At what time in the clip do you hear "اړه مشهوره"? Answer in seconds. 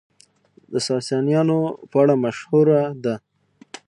2.03-2.81